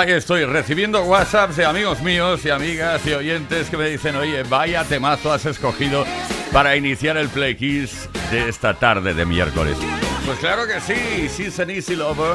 [0.00, 4.42] Aquí estoy recibiendo WhatsApps de amigos míos y amigas y oyentes que me dicen, oye,
[4.44, 6.06] vaya temazo has escogido
[6.54, 9.76] para iniciar el Play Kiss de esta tarde de miércoles.
[10.24, 12.34] Pues claro que sí, She's an Easy Lover.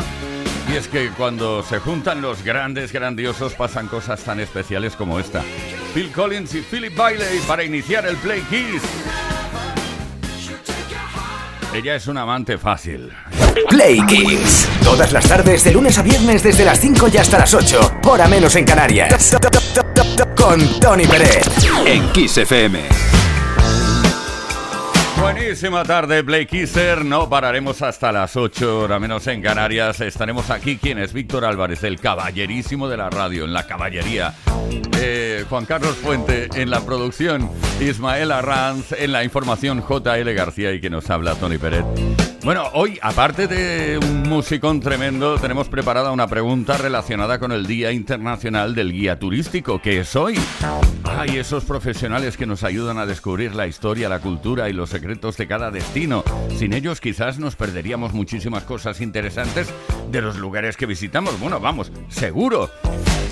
[0.71, 5.43] Y es que cuando se juntan los grandes, grandiosos, pasan cosas tan especiales como esta.
[5.95, 8.83] Phil Collins y Philip Bailey para iniciar el Play Kiss.
[11.75, 13.11] Ella es un amante fácil.
[13.69, 14.65] Play Kings.
[14.81, 17.99] Todas las tardes, de lunes a viernes, desde las 5 y hasta las 8.
[18.05, 19.35] Hora menos en Canarias.
[20.37, 21.45] Con Tony Pérez.
[21.85, 23.04] En Kiss FM.
[25.25, 27.03] Buenísima tarde, Blake Kisser.
[27.03, 29.99] No pararemos hasta las 8, hora menos en Canarias.
[29.99, 30.77] Estaremos aquí.
[30.77, 31.13] ¿Quién es?
[31.13, 34.35] Víctor Álvarez, el caballerísimo de la radio, en la caballería.
[34.99, 37.49] Eh, Juan Carlos Fuente en la producción.
[37.81, 39.81] Ismael Arranz en la información.
[39.81, 41.85] JL García y que nos habla Tony Pérez.
[42.45, 47.91] Bueno, hoy, aparte de un musicón tremendo, tenemos preparada una pregunta relacionada con el Día
[47.91, 50.39] Internacional del Guía Turístico, que es hoy.
[51.05, 55.37] Hay esos profesionales que nos ayudan a descubrir la historia, la cultura y los secretos
[55.37, 56.23] de cada destino.
[56.55, 59.73] Sin ellos quizás nos perderíamos muchísimas cosas interesantes
[60.11, 61.39] de los lugares que visitamos.
[61.39, 62.69] Bueno, vamos, seguro.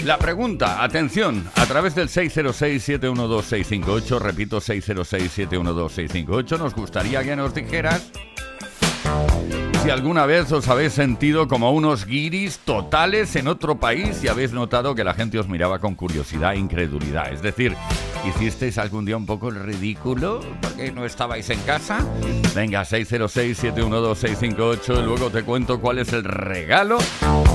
[0.06, 8.12] La pregunta, atención, a través del 606-712-658, repito 606-712-658, nos gustaría que nos dijeras
[9.84, 14.54] si alguna vez os habéis sentido como unos guiris totales en otro país y habéis
[14.54, 17.34] notado que la gente os miraba con curiosidad e incredulidad.
[17.34, 17.76] Es decir,
[18.26, 22.00] ¿hicisteis algún día un poco el ridículo porque no estabais en casa?
[22.56, 27.00] Venga, 606-712-658 y luego te cuento cuál es el regalo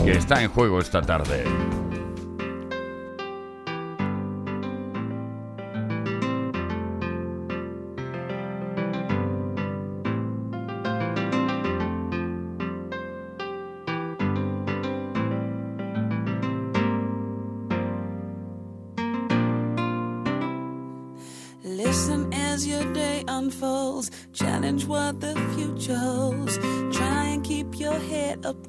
[0.04, 1.44] que está en juego esta tarde.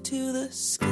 [0.09, 0.88] To the sky.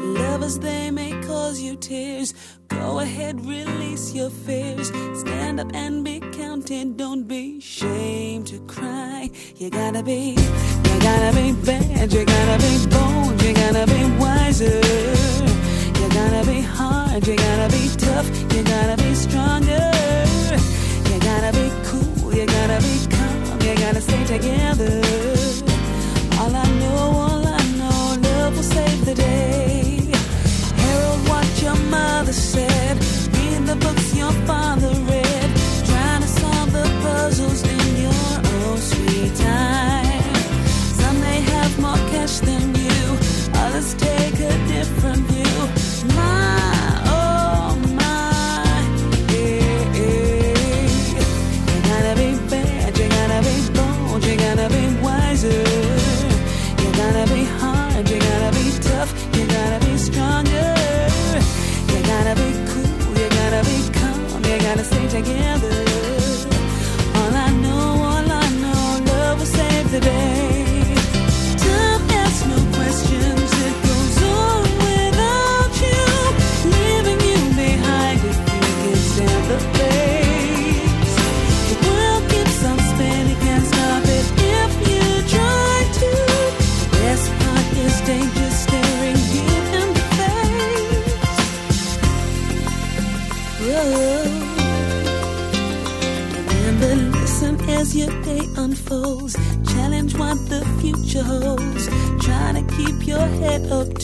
[0.00, 2.32] Lovers, they may cause you tears.
[2.68, 4.88] Go ahead, release your fears.
[5.20, 6.96] Stand up and be counted.
[6.96, 9.28] Don't be ashamed to cry.
[9.56, 12.10] You gotta be, you gotta be bad.
[12.10, 13.42] You gotta be bold.
[13.42, 14.37] You gotta be wiser.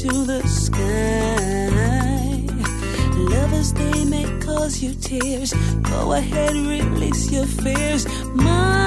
[0.05, 1.71] To the sky.
[3.17, 5.55] Lovers, they may cause you tears.
[5.81, 8.05] Go ahead, release your fears.
[8.35, 8.84] My,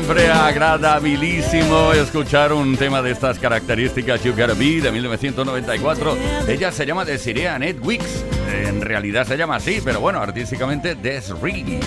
[0.00, 6.18] siempre, agradabilísimo escuchar un tema de estas características, You Gotta Be, de 1994.
[6.48, 8.24] Ella se llama Desiree Annette Wicks.
[8.52, 11.78] En realidad se llama así, pero bueno, artísticamente Desiree.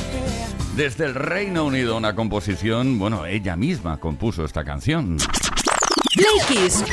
[0.77, 5.17] Desde el Reino Unido, una composición, bueno, ella misma compuso esta canción.
[6.13, 6.85] Play Kiss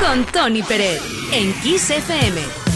[0.00, 1.00] con Tony Pérez
[1.32, 2.69] en Kiss FM.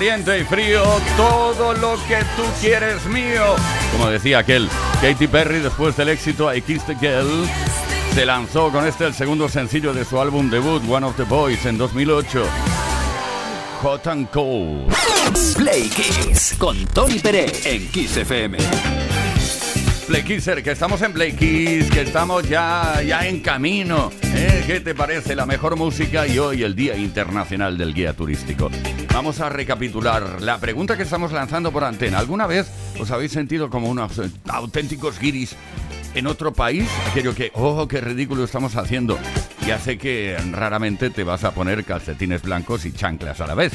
[0.00, 0.82] Caliente y frío,
[1.14, 3.54] todo lo que tú quieres mío.
[3.92, 4.66] Como decía aquel,
[5.02, 7.46] Katy Perry después del éxito I Kissed a Girl
[8.14, 11.66] se lanzó con este el segundo sencillo de su álbum debut One of the Boys
[11.66, 12.46] en 2008.
[13.82, 14.90] Hot and Cold.
[15.58, 18.56] Play Kiss con Tony Pérez en Kiss FM.
[20.06, 24.10] Play Kisser, que estamos en Play Kiss, que estamos ya, ya en camino.
[24.40, 24.64] ¿Eh?
[24.66, 28.70] ¿Qué te parece la mejor música y hoy el Día Internacional del Guía Turístico?
[29.12, 32.18] Vamos a recapitular la pregunta que estamos lanzando por antena.
[32.18, 35.56] ¿Alguna vez os habéis sentido como unos auténticos guiris
[36.14, 36.88] en otro país?
[37.10, 39.18] Aquello que, oh, qué ridículo estamos haciendo.
[39.66, 43.72] Ya sé que raramente te vas a poner calcetines blancos y chanclas a la vez.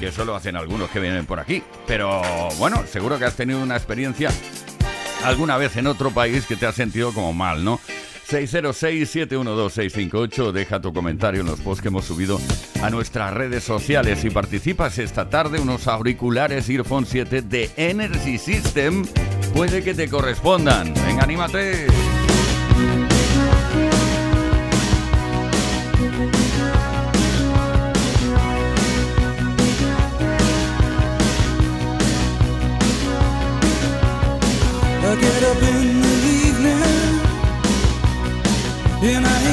[0.00, 1.62] Que eso lo hacen algunos que vienen por aquí.
[1.86, 2.22] Pero
[2.58, 4.30] bueno, seguro que has tenido una experiencia
[5.24, 7.78] alguna vez en otro país que te has sentido como mal, ¿no?
[8.30, 10.52] 606-712-658.
[10.52, 12.38] Deja tu comentario en los posts que hemos subido
[12.82, 14.24] a nuestras redes sociales.
[14.24, 19.04] y participas esta tarde, unos auriculares Earphone 7 de Energy System
[19.54, 20.94] puede que te correspondan.
[21.06, 21.86] Venga, anímate.
[39.02, 39.49] and I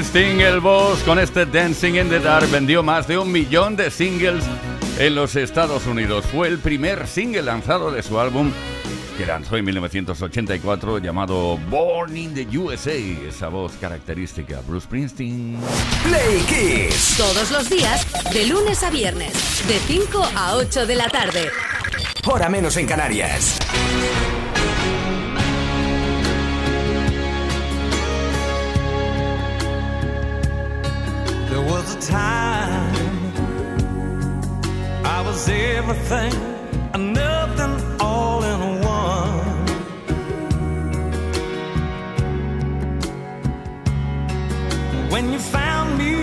[0.00, 3.90] Sting el Boss con este Dancing in the Dark vendió más de un millón de
[3.90, 4.44] singles
[4.98, 6.24] en los Estados Unidos.
[6.26, 8.52] Fue el primer single lanzado de su álbum
[9.16, 12.94] que lanzó en 1984 llamado Born in the USA.
[12.94, 15.56] Esa voz característica, Bruce Springsteen.
[16.04, 17.16] Play Kiss.
[17.16, 19.32] Todos los días, de lunes a viernes,
[19.66, 21.50] de 5 a 8 de la tarde.
[22.24, 23.58] Hora menos en Canarias.
[32.00, 33.08] time
[35.04, 36.32] I was everything
[36.94, 39.66] and nothing all in one.
[45.10, 46.14] When you found me,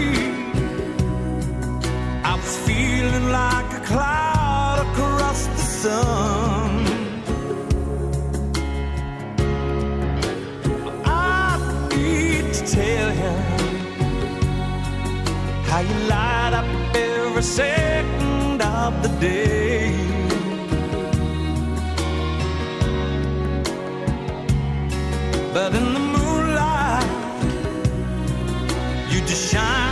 [2.23, 6.69] I was feeling like a cloud across the sun.
[11.05, 13.24] I need to tell
[15.75, 19.91] how you light up every second of the day.
[25.53, 27.05] But in the moonlight,
[29.11, 29.84] you just shine.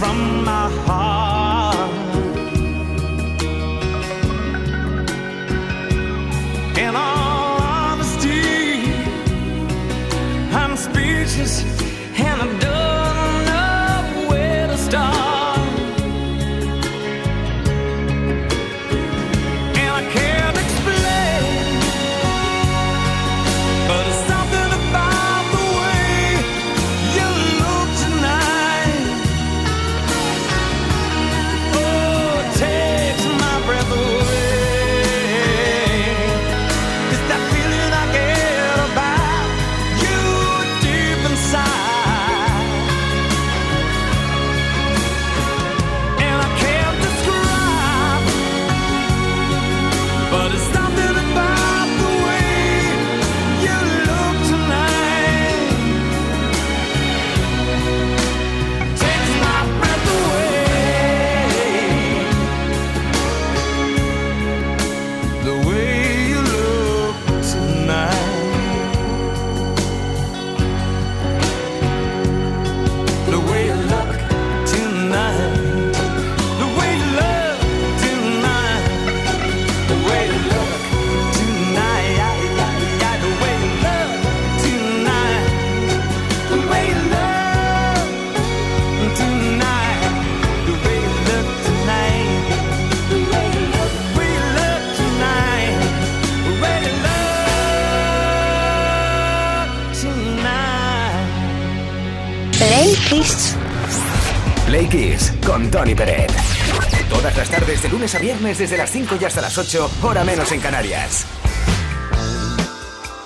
[0.00, 1.09] From my heart.
[105.70, 106.32] Tony Peret.
[107.08, 110.24] Todas las tardes de lunes a viernes desde las 5 y hasta las 8, hora
[110.24, 111.26] menos en Canarias.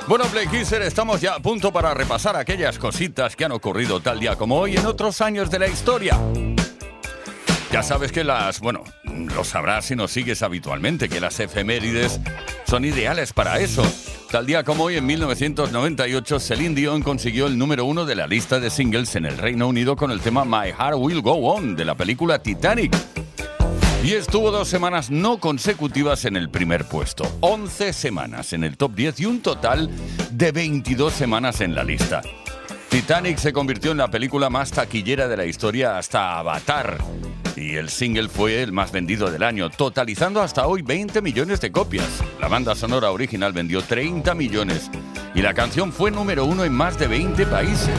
[0.07, 0.47] Bueno, Play
[0.83, 4.77] estamos ya a punto para repasar aquellas cositas que han ocurrido tal día como hoy
[4.77, 6.19] en otros años de la historia.
[7.73, 12.21] Ya sabes que las, bueno, lo sabrás si nos sigues habitualmente, que las efemérides
[12.67, 13.83] son ideales para eso.
[14.31, 18.59] Tal día como hoy, en 1998, Celine Dion consiguió el número uno de la lista
[18.59, 21.85] de singles en el Reino Unido con el tema My Heart Will Go On de
[21.85, 22.97] la película Titanic.
[24.03, 28.95] Y estuvo dos semanas no consecutivas en el primer puesto, 11 semanas en el top
[28.95, 29.89] 10 y un total
[30.31, 32.21] de 22 semanas en la lista.
[32.91, 36.99] Titanic se convirtió en la película más taquillera de la historia hasta Avatar.
[37.57, 41.71] Y el single fue el más vendido del año, totalizando hasta hoy 20 millones de
[41.71, 42.23] copias.
[42.41, 44.91] La banda sonora original vendió 30 millones
[45.35, 47.95] y la canción fue número uno en más de 20 países.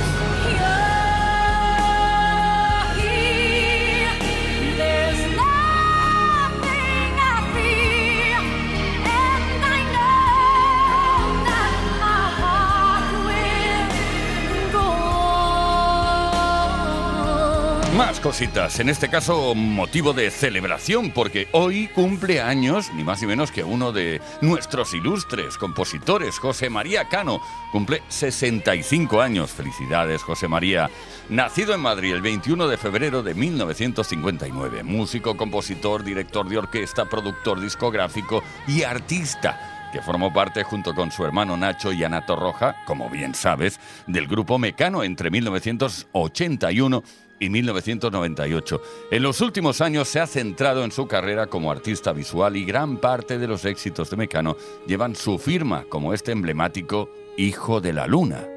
[17.97, 23.27] Más cositas, en este caso motivo de celebración, porque hoy cumple años, ni más ni
[23.27, 27.39] menos que uno de nuestros ilustres compositores, José María Cano.
[27.71, 29.51] Cumple 65 años.
[29.51, 30.89] Felicidades, José María.
[31.29, 34.83] Nacido en Madrid el 21 de febrero de 1959.
[34.83, 41.23] Músico, compositor, director de orquesta, productor discográfico y artista que formó parte junto con su
[41.23, 47.01] hermano Nacho y Ana Torroja, como bien sabes, del grupo Mecano entre 1981
[47.39, 48.81] y 1998.
[49.11, 52.97] En los últimos años se ha centrado en su carrera como artista visual y gran
[52.97, 54.55] parte de los éxitos de Mecano
[54.87, 58.47] llevan su firma, como este emblemático Hijo de la Luna.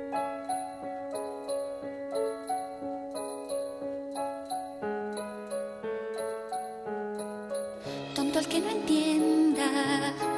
[8.15, 10.38] Tonto el que no entienda.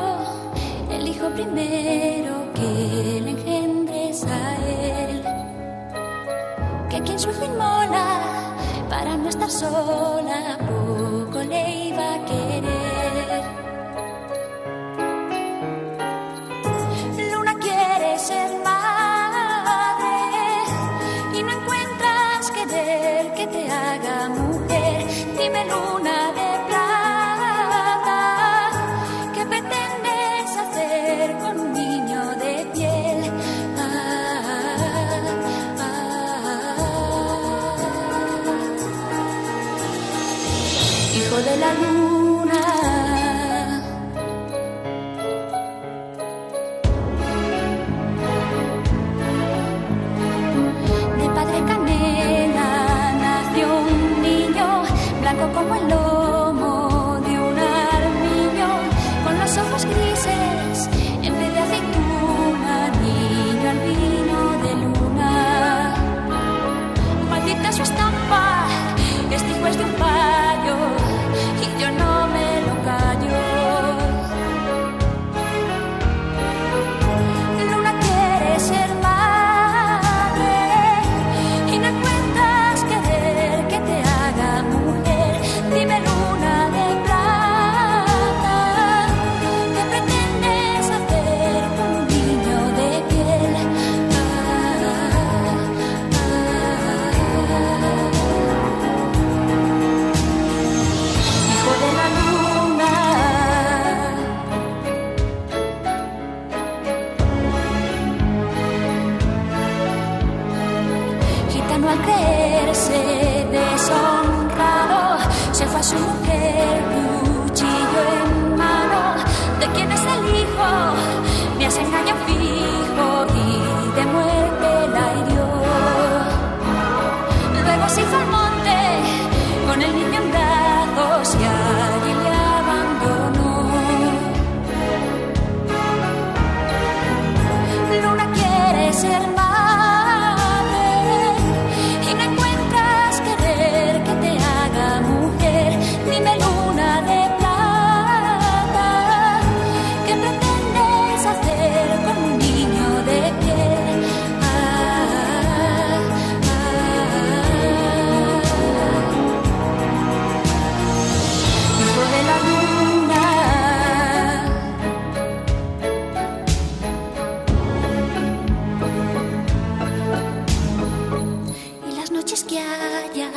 [172.51, 173.31] que haya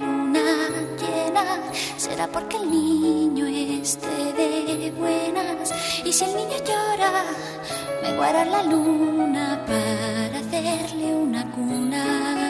[0.00, 0.42] luna
[1.00, 1.44] llena,
[1.96, 5.72] será porque el niño esté de buenas.
[6.04, 7.24] Y si el niño llora,
[8.02, 12.49] me guarda la luna para hacerle una cuna.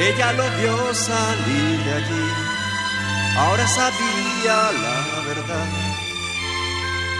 [0.00, 2.26] Ella lo vio salir de allí,
[3.36, 5.68] ahora sabía la verdad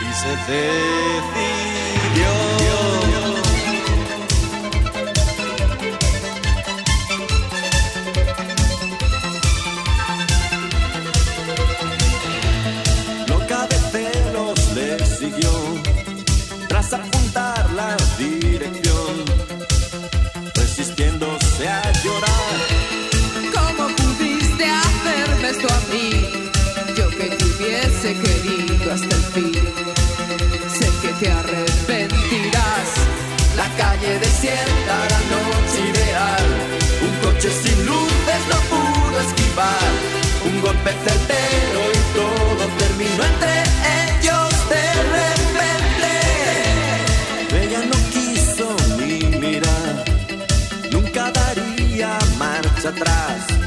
[0.00, 0.70] y se decidió.
[40.90, 43.54] Golpe certero y todo terminó entre
[44.02, 44.84] ellos de
[45.16, 46.12] repente.
[47.62, 48.66] Ella no quiso
[48.98, 50.04] ni mirar,
[50.90, 53.59] nunca daría marcha atrás.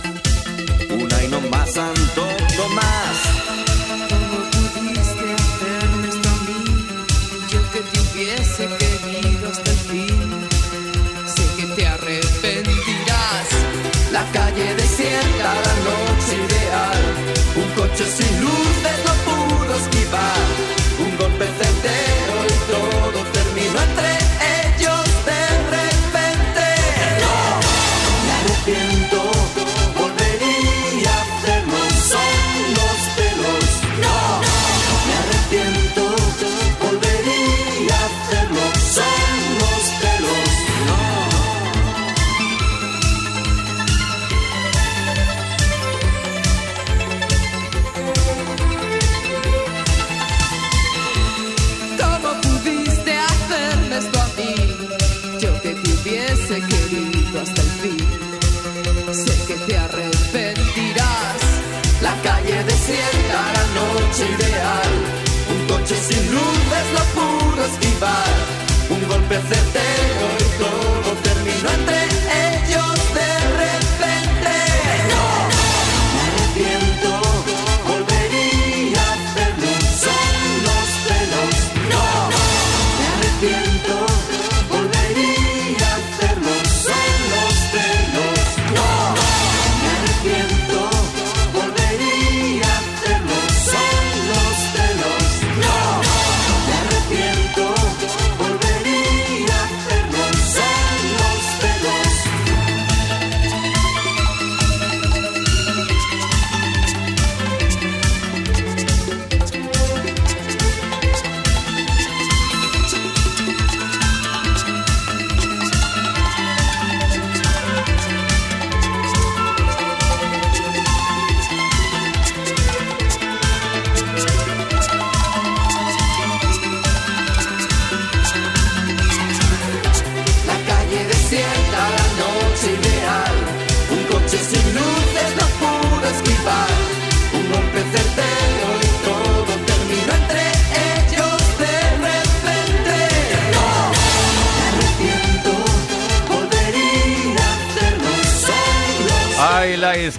[18.03, 18.32] Un coche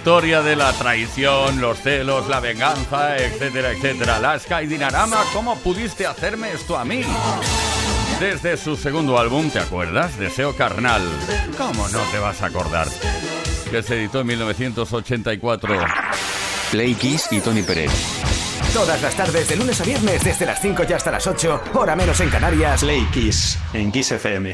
[0.05, 4.19] historia de la traición, los celos, la venganza, etcétera, etcétera.
[4.19, 7.01] La Sky Dinarama, ¿cómo pudiste hacerme esto a mí?
[8.19, 10.15] Desde su segundo álbum, ¿te acuerdas?
[10.19, 11.01] Deseo Carnal.
[11.57, 12.87] ¿Cómo no te vas a acordar?
[13.71, 15.75] Que se editó en 1984.
[16.69, 17.91] Play Kiss y Tony Pérez.
[18.75, 21.95] Todas las tardes, de lunes a viernes, desde las 5 y hasta las 8, hora
[21.95, 22.81] menos en Canarias.
[22.81, 24.53] Play Kiss en Kiss FM.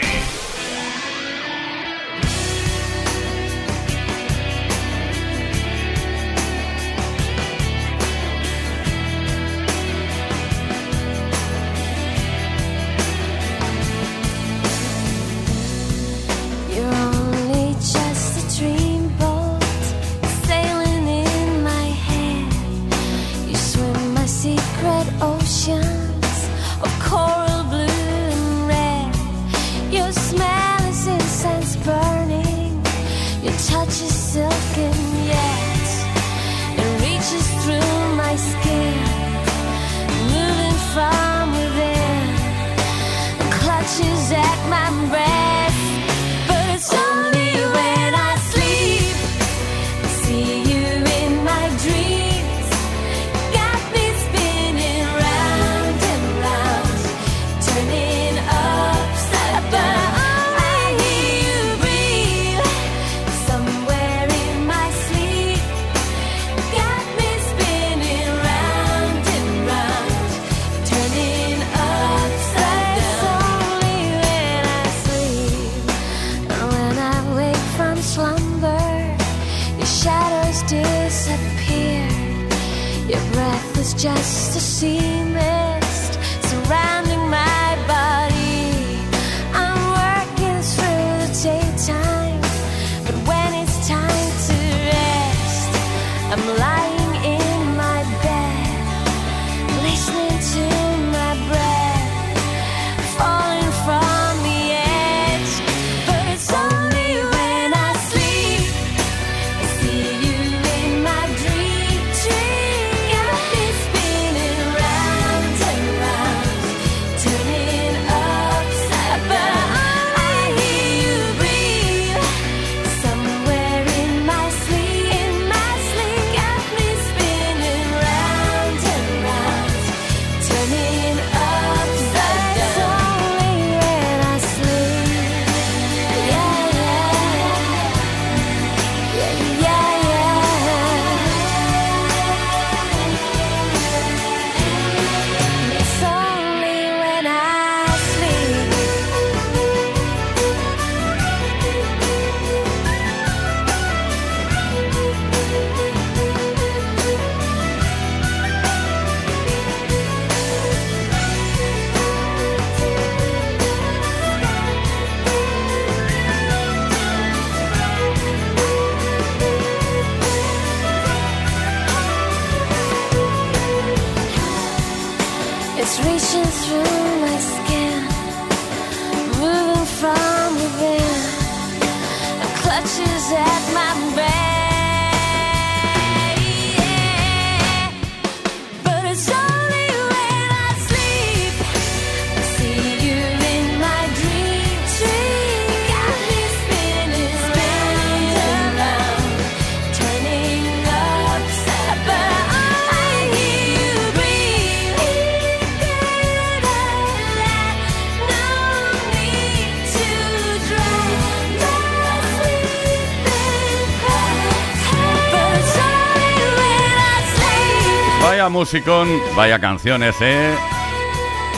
[218.62, 220.54] Musicón, vaya canciones, ¿eh?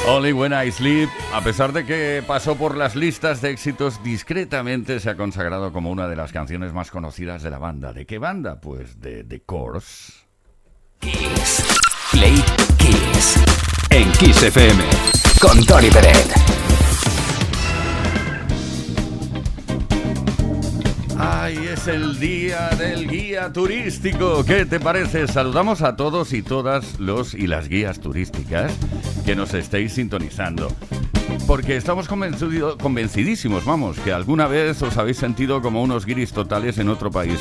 [0.08, 5.02] Only When I Sleep, a pesar de que pasó por las listas de éxitos, discretamente
[5.02, 7.92] se ha consagrado como una de las canciones más conocidas de la banda.
[7.92, 8.62] ¿De qué banda?
[8.62, 10.14] Pues de The Course.
[11.00, 11.66] Kiss.
[12.14, 12.42] Play
[12.78, 13.44] Kiss.
[13.90, 14.82] En Kiss FM.
[15.42, 16.63] Con Tony Peret.
[21.26, 24.44] Ay, es el día del guía turístico.
[24.46, 25.28] ¿Qué te parece?
[25.28, 28.74] Saludamos a todos y todas los y las guías turísticas
[29.26, 30.68] que nos estéis sintonizando.
[31.48, 36.78] Porque estamos convencido- convencidísimos, vamos, que alguna vez os habéis sentido como unos guiris totales
[36.78, 37.40] en otro país.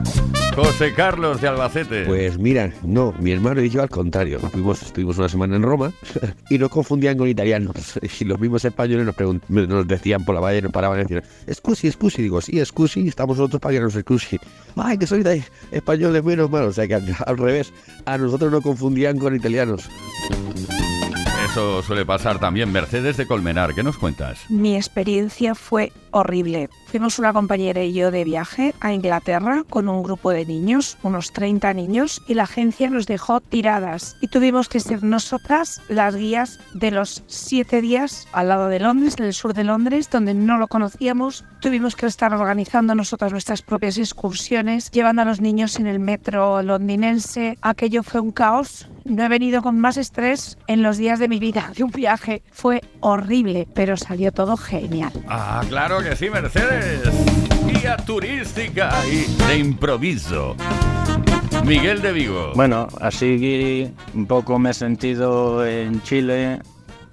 [0.55, 2.05] José Carlos de Albacete.
[2.07, 4.41] Pues mira, no, mi hermano y yo al contrario.
[4.41, 5.93] Fuimos, estuvimos una semana en Roma
[6.51, 7.75] y nos confundían con italianos.
[8.21, 9.17] Y los mismos españoles nos,
[9.49, 12.23] nos decían por la valle, nos paraban y decían, excusi, excusi.
[12.23, 14.39] Digo, sí, excusi, estamos nosotros para que nos excusi.
[14.77, 16.71] Ay, que soy de españoles menos malos.
[16.71, 17.73] O sea que al, al revés,
[18.05, 19.89] a nosotros nos confundían con italianos.
[21.45, 22.71] Eso suele pasar también.
[22.71, 24.39] Mercedes de Colmenar, ¿qué nos cuentas?
[24.49, 26.69] Mi experiencia fue horrible.
[26.87, 31.33] Fuimos una compañera y yo de viaje a Inglaterra con un grupo de niños, unos
[31.33, 34.17] 30 niños, y la agencia nos dejó tiradas.
[34.21, 39.15] Y tuvimos que ser nosotras las guías de los siete días al lado de Londres,
[39.19, 41.45] en el sur de Londres, donde no lo conocíamos.
[41.61, 46.63] Tuvimos que estar organizando nosotras nuestras propias excursiones, llevando a los niños en el metro
[46.63, 47.59] londinense.
[47.63, 48.89] Aquello fue un caos.
[49.05, 52.43] No he venido con más estrés en los días de mi vida de un viaje.
[52.51, 55.13] Fue horrible, pero salió todo genial.
[55.29, 57.03] Ah, claro que sí, Mercedes.
[57.67, 60.57] Guía turística y de improviso.
[61.65, 62.53] Miguel de Vigo.
[62.55, 66.61] Bueno, así un poco me he sentido en Chile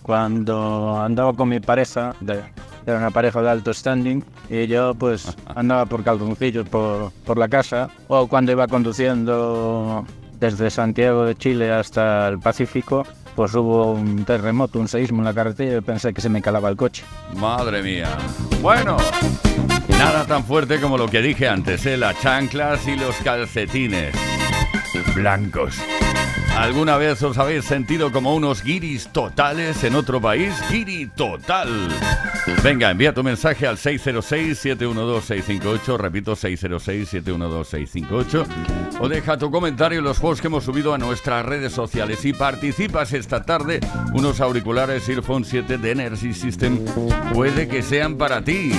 [0.02, 2.42] cuando andaba con mi pareja de,
[2.86, 7.50] era una pareja de alto standing, y yo pues andaba por calzoncillos por, por la
[7.50, 10.06] casa, o cuando iba conduciendo
[10.40, 13.06] desde Santiago de Chile hasta el Pacífico,
[13.38, 16.70] pues hubo un terremoto, un seísmo en la carretera y pensé que se me calaba
[16.70, 17.04] el coche.
[17.36, 18.18] Madre mía.
[18.64, 18.98] Bueno,
[19.90, 21.98] nada tan fuerte como lo que dije antes, ¿eh?
[21.98, 24.16] las chanclas y los calcetines
[25.14, 25.78] blancos.
[26.58, 30.56] ¿Alguna vez os habéis sentido como unos guiris totales en otro país?
[30.72, 31.70] Guiri total.
[32.64, 38.48] Venga, envía tu mensaje al 606-712-658, repito 606-712-658,
[39.00, 42.34] o deja tu comentario en los posts que hemos subido a nuestras redes sociales y
[42.34, 43.80] participas esta tarde.
[44.14, 46.84] Unos auriculares Earphone 7 de Energy System
[47.34, 48.72] puede que sean para ti.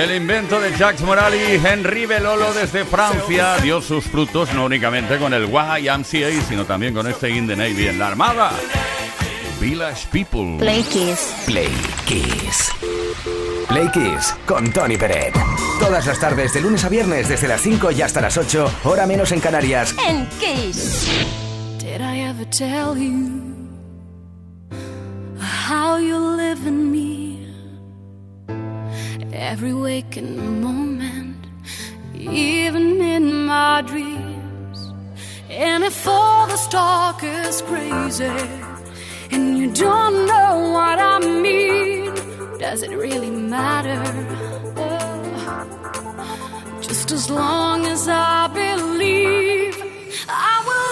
[0.00, 5.34] El invento de Jacques Morali, Henry Belolo desde Francia, dio sus frutos no únicamente con
[5.34, 8.50] el YMCA, sino también con este In the Navy en la Armada.
[9.60, 10.56] Village People.
[10.58, 11.34] Play Kiss.
[11.44, 11.68] Play
[12.06, 12.72] Kiss.
[13.68, 15.34] Play Kiss con Tony Peret.
[15.78, 19.06] Todas las tardes, de lunes a viernes, desde las 5 y hasta las 8, hora
[19.06, 19.94] menos en Canarias.
[20.08, 21.08] En Kiss.
[21.78, 23.28] Did I ever tell you
[25.68, 26.99] how you live in me?
[29.40, 31.46] Every waking moment,
[32.14, 34.92] even in my dreams.
[35.48, 38.24] And if all the talk is crazy
[39.30, 42.14] and you don't know what I mean,
[42.58, 44.02] does it really matter?
[46.82, 49.74] Just as long as I believe
[50.28, 50.89] I will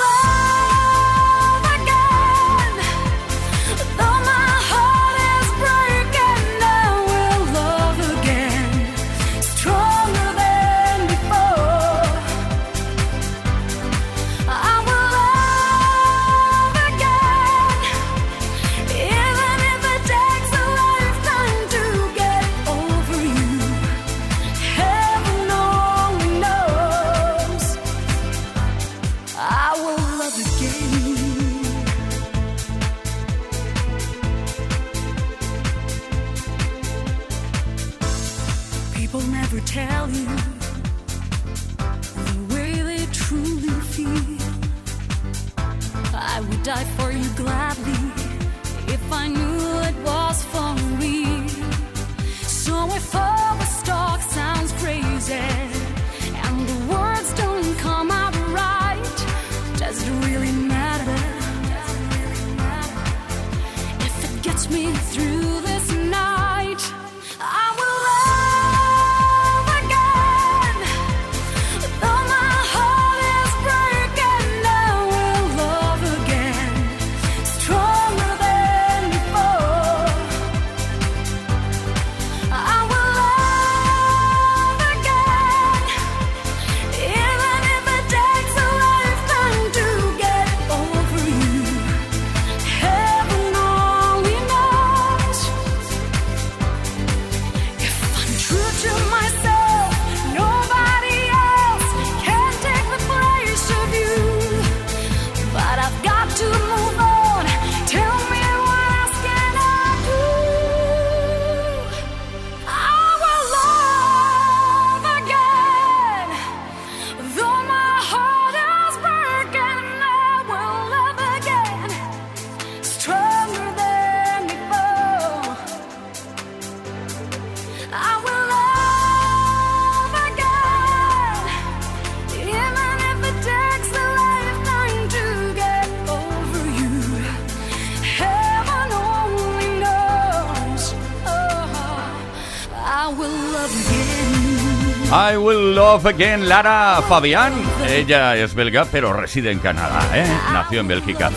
[145.91, 147.55] Love Again, Lara Fabián.
[147.89, 150.27] Ella es belga, pero reside en Canadá, ¿eh?
[150.53, 151.31] Nació en Bélgica.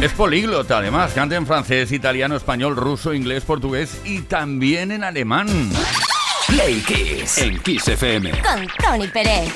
[0.00, 1.10] Es políglota, además.
[1.12, 5.48] Canta en francés, italiano, español, ruso, inglés, portugués y también en alemán.
[6.46, 8.30] Play Kiss, en Kiss FM.
[8.30, 9.52] Con Tony Pérez.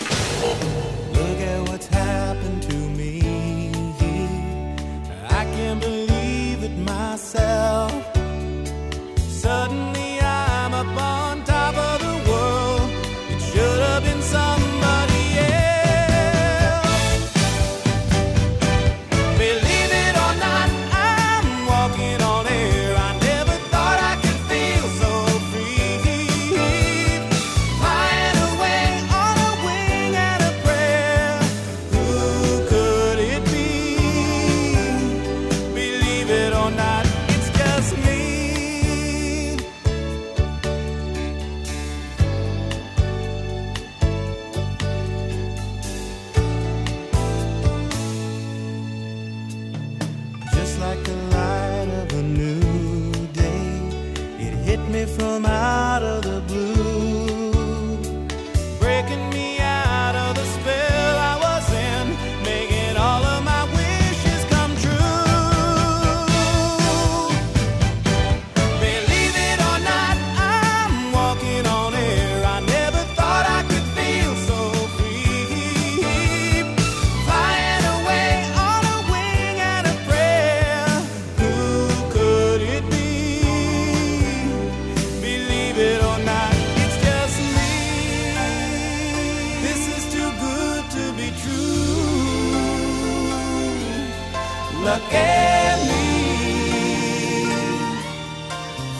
[94.86, 96.06] look at me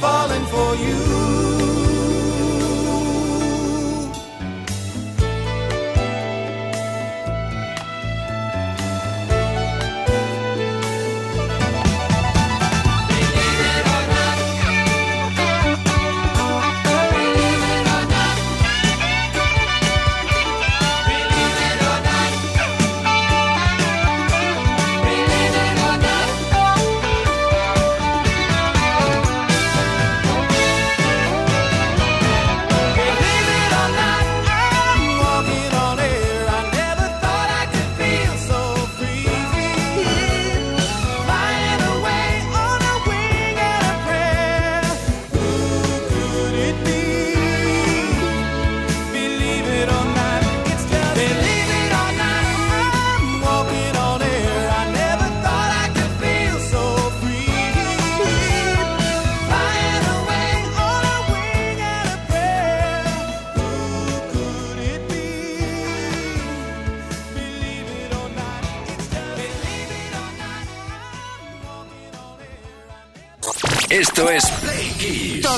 [0.01, 1.06] falling for you.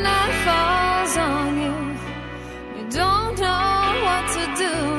[0.00, 1.74] Night falls on you,
[2.78, 4.97] you don't know what to do.